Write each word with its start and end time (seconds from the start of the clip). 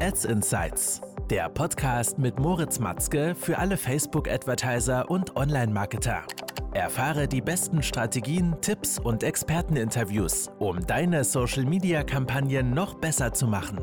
Ads 0.00 0.26
Insights, 0.26 1.00
der 1.30 1.48
Podcast 1.48 2.18
mit 2.18 2.38
Moritz 2.38 2.78
Matzke 2.78 3.34
für 3.34 3.58
alle 3.58 3.76
Facebook-Advertiser 3.76 5.10
und 5.10 5.36
Online-Marketer. 5.36 6.22
Erfahre 6.74 7.26
die 7.26 7.40
besten 7.40 7.82
Strategien, 7.82 8.56
Tipps 8.60 8.98
und 8.98 9.22
Experteninterviews, 9.22 10.50
um 10.58 10.86
deine 10.86 11.24
Social-Media-Kampagnen 11.24 12.72
noch 12.72 12.94
besser 12.94 13.32
zu 13.32 13.46
machen. 13.46 13.78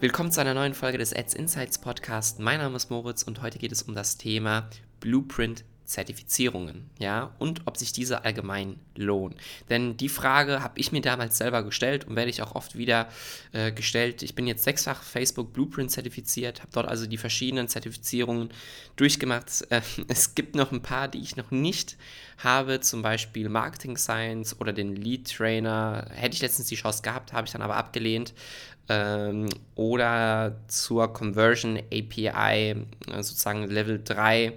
Willkommen 0.00 0.32
zu 0.32 0.40
einer 0.40 0.54
neuen 0.54 0.74
Folge 0.74 0.98
des 0.98 1.14
Ads 1.14 1.34
Insights 1.34 1.78
Podcast. 1.78 2.40
Mein 2.40 2.60
Name 2.60 2.76
ist 2.76 2.90
Moritz 2.90 3.22
und 3.24 3.42
heute 3.42 3.58
geht 3.58 3.72
es 3.72 3.82
um 3.82 3.94
das 3.94 4.16
Thema 4.16 4.68
Blueprint 5.00 5.64
Zertifizierungen, 5.92 6.88
ja, 6.98 7.34
und 7.38 7.62
ob 7.66 7.76
sich 7.76 7.92
diese 7.92 8.24
allgemein 8.24 8.76
lohnen. 8.96 9.36
Denn 9.68 9.96
die 9.98 10.08
Frage 10.08 10.62
habe 10.62 10.80
ich 10.80 10.90
mir 10.90 11.02
damals 11.02 11.36
selber 11.36 11.62
gestellt 11.62 12.06
und 12.06 12.16
werde 12.16 12.30
ich 12.30 12.40
auch 12.40 12.54
oft 12.54 12.78
wieder 12.78 13.08
äh, 13.52 13.72
gestellt. 13.72 14.22
Ich 14.22 14.34
bin 14.34 14.46
jetzt 14.46 14.64
sechsfach 14.64 15.02
Facebook 15.02 15.52
Blueprint 15.52 15.90
zertifiziert, 15.90 16.60
habe 16.60 16.72
dort 16.72 16.88
also 16.88 17.06
die 17.06 17.18
verschiedenen 17.18 17.68
Zertifizierungen 17.68 18.48
durchgemacht. 18.96 19.66
Äh, 19.68 19.82
es 20.08 20.34
gibt 20.34 20.54
noch 20.54 20.72
ein 20.72 20.80
paar, 20.80 21.08
die 21.08 21.20
ich 21.20 21.36
noch 21.36 21.50
nicht 21.50 21.98
habe, 22.38 22.80
zum 22.80 23.02
Beispiel 23.02 23.50
Marketing 23.50 23.98
Science 23.98 24.58
oder 24.58 24.72
den 24.72 24.96
Lead 24.96 25.30
Trainer. 25.30 26.06
Hätte 26.10 26.34
ich 26.34 26.42
letztens 26.42 26.68
die 26.68 26.76
Chance 26.76 27.02
gehabt, 27.02 27.34
habe 27.34 27.46
ich 27.46 27.52
dann 27.52 27.62
aber 27.62 27.76
abgelehnt. 27.76 28.32
Ähm, 28.88 29.48
oder 29.74 30.56
zur 30.68 31.12
Conversion 31.12 31.78
API, 31.92 32.30
äh, 32.30 33.22
sozusagen 33.22 33.68
Level 33.68 34.00
3 34.02 34.54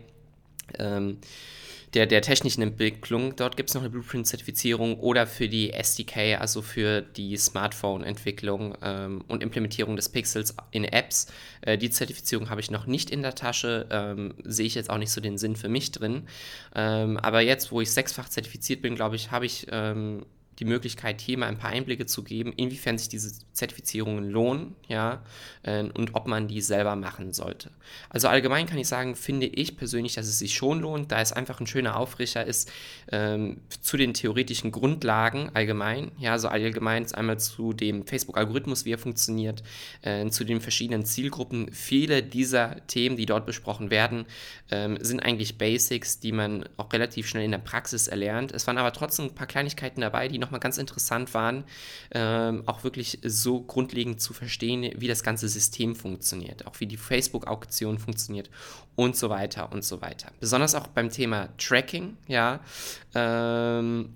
ähm, 0.78 1.18
der, 1.96 2.05
der 2.05 2.22
technischen 2.22 2.62
Entwicklung. 2.62 3.36
Dort 3.36 3.55
gibt 3.55 3.70
es 3.70 3.74
noch 3.74 3.82
eine 3.82 3.90
Blueprint-Zertifizierung 3.90 5.00
oder 5.00 5.26
für 5.26 5.48
die 5.48 5.72
SDK, 5.72 6.40
also 6.40 6.62
für 6.62 7.02
die 7.02 7.38
Smartphone-Entwicklung 7.38 8.78
ähm, 8.82 9.24
und 9.28 9.41
Implementierung 9.41 9.96
des 9.96 10.10
Pixels 10.10 10.55
in 10.71 10.84
Apps. 10.84 11.27
Äh, 11.62 11.77
die 11.77 11.90
Zertifizierung 11.90 12.49
habe 12.49 12.60
ich 12.60 12.70
noch 12.70 12.86
nicht 12.86 13.10
in 13.10 13.21
der 13.21 13.34
Tasche, 13.34 13.88
ähm, 13.90 14.34
sehe 14.43 14.66
ich 14.66 14.76
jetzt 14.76 14.90
auch 14.90 14.98
nicht 14.98 15.12
so 15.12 15.21
den 15.21 15.38
Sinn 15.38 15.55
für 15.55 15.70
mich 15.70 15.91
drin. 15.91 16.27
Ähm, 16.76 17.18
aber 17.18 17.40
jetzt, 17.41 17.71
wo 17.71 17.80
ich 17.80 17.91
sechsfach 17.91 18.27
zertifiziert 18.27 18.82
bin, 18.82 18.96
glaube 18.96 19.16
ich, 19.16 19.32
habe 19.32 19.46
ich 19.46 19.68
ähm, 19.71 20.26
die 20.60 20.66
Möglichkeit, 20.66 21.22
hier 21.22 21.38
mal 21.38 21.48
ein 21.48 21.58
paar 21.58 21.72
Einblicke 21.72 22.06
zu 22.06 22.24
geben, 22.24 22.54
inwiefern 22.56 22.98
sich 22.98 23.10
diese 23.10 23.32
Zertifizierungen 23.54 24.30
lohnen, 24.30 24.76
ja, 24.88 25.22
äh, 25.64 25.84
und 25.84 26.16
ob 26.16 26.28
man 26.28 26.48
die 26.48 26.62
selber 26.62 26.96
machen 26.96 27.34
sollte. 27.34 27.72
Also 28.10 28.28
allgemein 28.28 28.66
kann 28.66 28.78
ich 28.78 28.88
sagen, 28.88 29.16
finde 29.16 29.48
ich 29.48 29.78
persönlich, 29.78 30.14
dass 30.16 30.28
es 30.28 30.40
sich 30.40 30.56
schon 30.56 30.80
lohnt, 30.80 31.12
da 31.12 31.22
es 31.22 31.34
einfach 31.34 31.60
ein 31.60 31.68
schöner 31.68 31.98
Aufrichter 31.98 32.46
ist 32.46 32.72
ähm, 33.12 33.62
zu 33.82 33.98
den 33.98 34.14
theoretischen 34.14 34.72
Grundlagen 34.72 35.50
allgemein, 35.54 36.12
ja, 36.18 36.32
also 36.32 36.48
allgemein 36.48 37.06
einmal 37.14 37.40
zu 37.40 37.74
dem 37.74 38.06
Facebook-Algorithmus, 38.06 38.86
wie 38.86 38.94
er 38.94 38.98
funktioniert, 38.98 39.64
äh, 40.02 40.28
zu 40.30 40.44
den 40.44 40.62
verschiedenen 40.62 41.06
Zielgruppen. 41.06 41.72
Viele 41.72 42.24
dieser 42.24 42.86
Themen, 42.88 43.18
die 43.18 43.26
dort 43.26 43.46
besprochen 43.46 43.90
werden, 43.90 44.26
ähm, 44.72 44.98
sind 45.02 45.20
eigentlich 45.20 45.58
Basics, 45.58 46.20
die 46.20 46.32
man 46.32 46.68
auch 46.78 46.92
relativ 46.94 47.28
schnell 47.28 47.44
in 47.44 47.52
der 47.52 47.60
Praxis 47.60 48.08
erlernt. 48.08 48.52
Es 48.52 48.66
waren 48.68 48.78
aber 48.78 48.94
trotzdem 48.94 49.26
ein 49.26 49.36
paar 49.36 49.48
Kleinigkeiten 49.48 50.02
dabei, 50.02 50.28
die 50.28 50.40
noch 50.40 50.45
nochmal 50.46 50.60
ganz 50.60 50.77
interessant 50.77 51.34
waren, 51.34 51.63
ähm, 52.12 52.63
auch 52.65 52.84
wirklich 52.84 53.20
so 53.24 53.62
grundlegend 53.62 54.21
zu 54.21 54.34
verstehen, 54.34 54.93
wie 54.96 55.07
das 55.07 55.24
ganze 55.24 55.48
System 55.48 55.96
funktioniert, 55.96 56.68
auch 56.68 56.79
wie 56.79 56.87
die 56.87 56.98
Facebook-Auktion 56.98 57.98
funktioniert 57.98 58.49
und 58.96 59.15
so 59.15 59.29
weiter 59.29 59.71
und 59.71 59.84
so 59.84 60.02
weiter. 60.02 60.32
Besonders 60.40 60.76
auch 60.76 60.87
beim 60.87 61.10
Thema 61.10 61.49
Tracking, 61.57 62.18
ja. 62.27 62.60
Ähm, 63.13 64.16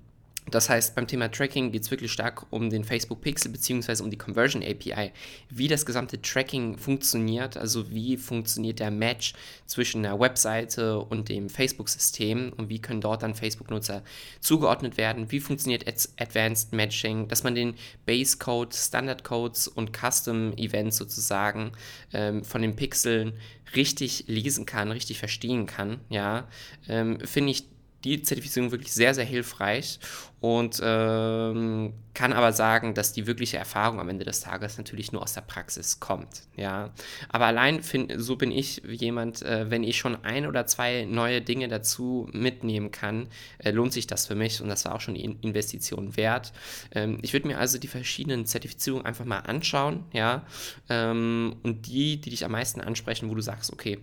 das 0.55 0.69
heißt, 0.69 0.95
beim 0.95 1.07
Thema 1.07 1.29
Tracking 1.29 1.71
geht 1.71 1.83
es 1.83 1.91
wirklich 1.91 2.11
stark 2.11 2.45
um 2.51 2.69
den 2.69 2.83
Facebook 2.83 3.21
Pixel 3.21 3.51
bzw. 3.51 4.03
um 4.03 4.09
die 4.09 4.17
Conversion 4.17 4.63
API, 4.63 5.11
wie 5.49 5.67
das 5.67 5.85
gesamte 5.85 6.21
Tracking 6.21 6.77
funktioniert, 6.77 7.57
also 7.57 7.89
wie 7.91 8.17
funktioniert 8.17 8.79
der 8.79 8.91
Match 8.91 9.33
zwischen 9.65 10.03
der 10.03 10.19
Webseite 10.19 10.99
und 10.99 11.29
dem 11.29 11.49
Facebook-System 11.49 12.53
und 12.55 12.69
wie 12.69 12.79
können 12.79 13.01
dort 13.01 13.23
dann 13.23 13.35
Facebook-Nutzer 13.35 14.03
zugeordnet 14.39 14.97
werden, 14.97 15.31
wie 15.31 15.39
funktioniert 15.39 15.85
Advanced 16.17 16.73
Matching, 16.73 17.27
dass 17.27 17.43
man 17.43 17.55
den 17.55 17.75
Base 18.05 18.37
Code, 18.37 18.75
Standard 18.75 19.23
Codes 19.23 19.67
und 19.67 19.91
Custom 19.95 20.53
Events 20.57 20.97
sozusagen 20.97 21.71
ähm, 22.13 22.43
von 22.43 22.61
den 22.61 22.75
Pixeln 22.75 23.33
richtig 23.75 24.25
lesen 24.27 24.65
kann, 24.65 24.91
richtig 24.91 25.19
verstehen 25.19 25.65
kann, 25.65 25.99
ja, 26.09 26.47
ähm, 26.87 27.19
finde 27.21 27.51
ich 27.51 27.65
die 28.03 28.21
Zertifizierung 28.21 28.71
wirklich 28.71 28.93
sehr, 28.93 29.13
sehr 29.13 29.25
hilfreich 29.25 29.99
und 30.41 30.79
ähm, 30.81 31.93
kann 32.13 32.31
aber 32.31 32.53
sagen, 32.53 32.93
dass 32.93 33.11
die 33.11 33.27
wirkliche 33.27 33.57
Erfahrung 33.57 33.99
am 33.99 34.07
Ende 34.07 34.23
des 34.23 34.39
Tages 34.39 34.77
natürlich 34.77 35.11
nur 35.11 35.21
aus 35.21 35.33
der 35.33 35.41
Praxis 35.41 35.99
kommt. 35.99 36.43
Ja, 36.55 36.91
aber 37.27 37.45
allein 37.45 37.83
find, 37.83 38.13
so 38.15 38.37
bin 38.37 38.51
ich 38.51 38.81
jemand, 38.87 39.41
äh, 39.41 39.69
wenn 39.69 39.83
ich 39.83 39.97
schon 39.97 40.23
ein 40.23 40.45
oder 40.45 40.65
zwei 40.65 41.05
neue 41.05 41.41
Dinge 41.41 41.67
dazu 41.67 42.29
mitnehmen 42.31 42.91
kann, 42.91 43.27
äh, 43.57 43.71
lohnt 43.71 43.91
sich 43.91 44.07
das 44.07 44.27
für 44.27 44.35
mich 44.35 44.61
und 44.61 44.69
das 44.69 44.85
war 44.85 44.95
auch 44.95 45.01
schon 45.01 45.15
die 45.15 45.25
Investition 45.25 46.15
wert. 46.15 46.53
Ähm, 46.91 47.19
ich 47.21 47.33
würde 47.33 47.47
mir 47.47 47.57
also 47.57 47.77
die 47.77 47.87
verschiedenen 47.87 48.45
Zertifizierungen 48.45 49.05
einfach 49.05 49.25
mal 49.25 49.39
anschauen, 49.39 50.05
ja, 50.13 50.45
ähm, 50.89 51.57
und 51.63 51.87
die, 51.87 52.21
die 52.21 52.29
dich 52.29 52.45
am 52.45 52.51
meisten 52.51 52.79
ansprechen, 52.79 53.29
wo 53.29 53.35
du 53.35 53.41
sagst, 53.41 53.73
okay, 53.73 53.99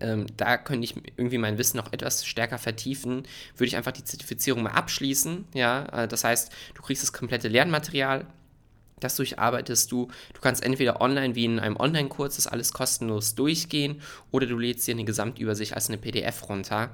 ähm, 0.00 0.26
da 0.36 0.56
könnte 0.56 0.84
ich 0.84 0.96
irgendwie 1.16 1.38
mein 1.38 1.58
Wissen 1.58 1.76
noch 1.76 1.92
etwas 1.92 2.26
stärker 2.26 2.58
vertiefen, 2.58 3.24
würde 3.56 3.66
ich 3.66 3.76
einfach 3.76 3.92
die 3.92 4.04
Zertifizierung 4.04 4.62
mal 4.62 4.72
abschließen. 4.72 5.46
Ja, 5.54 6.04
äh, 6.04 6.08
das 6.08 6.24
heißt, 6.24 6.52
du 6.74 6.82
kriegst 6.82 7.02
das 7.02 7.12
komplette 7.12 7.48
Lernmaterial, 7.48 8.26
das 9.00 9.16
durcharbeitest 9.16 9.90
du. 9.92 10.08
Du 10.32 10.40
kannst 10.40 10.62
entweder 10.64 11.00
online 11.00 11.34
wie 11.34 11.44
in 11.44 11.58
einem 11.58 11.76
Online-Kurs 11.76 12.36
das 12.36 12.46
alles 12.46 12.72
kostenlos 12.72 13.34
durchgehen 13.34 14.00
oder 14.30 14.46
du 14.46 14.58
lädst 14.58 14.86
dir 14.86 14.92
eine 14.92 15.04
Gesamtübersicht 15.04 15.74
als 15.74 15.88
eine 15.88 15.98
PDF 15.98 16.48
runter. 16.48 16.90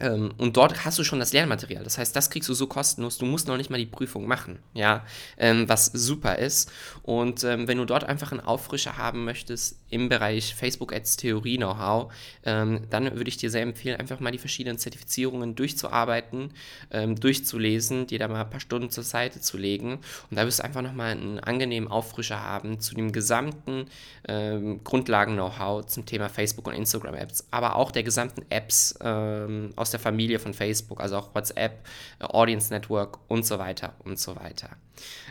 Ähm, 0.00 0.32
und 0.38 0.56
dort 0.56 0.84
hast 0.84 0.98
du 0.98 1.04
schon 1.04 1.18
das 1.18 1.32
Lernmaterial. 1.32 1.84
Das 1.84 1.98
heißt, 1.98 2.14
das 2.14 2.30
kriegst 2.30 2.48
du 2.48 2.54
so 2.54 2.66
kostenlos. 2.66 3.18
Du 3.18 3.26
musst 3.26 3.48
noch 3.48 3.56
nicht 3.56 3.70
mal 3.70 3.78
die 3.78 3.86
Prüfung 3.86 4.26
machen, 4.26 4.58
ja, 4.74 5.04
ähm, 5.36 5.68
was 5.68 5.86
super 5.86 6.36
ist. 6.38 6.70
Und 7.02 7.44
ähm, 7.44 7.68
wenn 7.68 7.78
du 7.78 7.84
dort 7.84 8.04
einfach 8.04 8.32
einen 8.32 8.40
Auffrischer 8.40 8.96
haben 8.96 9.24
möchtest 9.24 9.78
im 9.90 10.08
Bereich 10.08 10.54
Facebook 10.54 10.92
Ads 10.92 11.16
Theorie 11.16 11.56
Know-how, 11.56 12.12
ähm, 12.44 12.82
dann 12.90 13.16
würde 13.16 13.28
ich 13.28 13.36
dir 13.36 13.50
sehr 13.50 13.62
empfehlen, 13.62 13.98
einfach 13.98 14.20
mal 14.20 14.30
die 14.30 14.38
verschiedenen 14.38 14.78
Zertifizierungen 14.78 15.54
durchzuarbeiten, 15.54 16.52
ähm, 16.90 17.18
durchzulesen, 17.18 18.06
dir 18.06 18.18
da 18.18 18.28
mal 18.28 18.42
ein 18.42 18.50
paar 18.50 18.60
Stunden 18.60 18.90
zur 18.90 19.04
Seite 19.04 19.40
zu 19.40 19.56
legen. 19.56 19.98
Und 20.30 20.36
da 20.36 20.44
wirst 20.46 20.60
du 20.60 20.64
einfach 20.64 20.82
nochmal 20.82 21.12
einen 21.12 21.40
angenehmen 21.40 21.90
Auffrischer 21.90 22.42
haben 22.42 22.80
zu 22.80 22.94
dem 22.94 23.12
gesamten 23.12 23.86
ähm, 24.28 24.84
Grundlagen-Know-how 24.84 25.86
zum 25.86 26.06
Thema 26.06 26.28
Facebook 26.28 26.66
und 26.66 26.74
Instagram 26.74 27.14
Apps, 27.14 27.46
aber 27.50 27.76
auch 27.76 27.90
der 27.90 28.02
gesamten 28.02 28.42
Apps 28.50 28.94
aus 28.98 29.87
aus 29.88 29.90
der 29.90 30.00
Familie 30.00 30.38
von 30.38 30.52
Facebook, 30.52 31.00
also 31.00 31.16
auch 31.16 31.34
WhatsApp, 31.34 31.86
äh, 32.20 32.24
Audience 32.24 32.72
Network 32.72 33.18
und 33.28 33.44
so 33.44 33.58
weiter 33.58 33.94
und 34.04 34.18
so 34.18 34.36
weiter. 34.36 34.70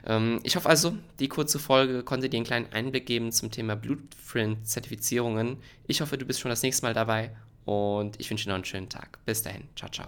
Ähm, 0.06 0.40
ich 0.44 0.56
hoffe 0.56 0.68
also, 0.68 0.94
die 1.20 1.28
kurze 1.28 1.60
Folge 1.60 2.04
konnte 2.04 2.30
dir 2.30 2.38
einen 2.38 2.46
kleinen 2.46 2.74
Einblick 2.74 3.06
geben 3.06 3.32
zum 3.32 3.52
Thema 3.52 3.76
Blueprint-Zertifizierungen. 3.76 5.58
Ich 5.86 6.02
hoffe, 6.02 6.18
du 6.18 6.26
bist 6.26 6.40
schon 6.40 6.50
das 6.50 6.64
nächste 6.64 6.86
Mal 6.86 6.94
dabei 6.94 7.32
und 7.66 8.20
ich 8.20 8.30
wünsche 8.30 8.46
dir 8.46 8.50
noch 8.50 8.56
einen 8.56 8.66
schönen 8.66 8.90
Tag. 8.90 9.20
Bis 9.26 9.44
dahin, 9.44 9.64
ciao, 9.76 9.92
ciao. 9.92 10.08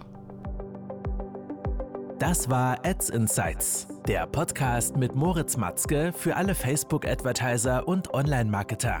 Das 2.18 2.50
war 2.50 2.84
Ads 2.84 3.10
Insights, 3.10 3.88
der 4.06 4.26
Podcast 4.26 4.96
mit 4.96 5.14
Moritz 5.14 5.56
Matzke 5.56 6.12
für 6.12 6.36
alle 6.36 6.54
Facebook-Advertiser 6.54 7.88
und 7.88 8.12
Online-Marketer. 8.12 9.00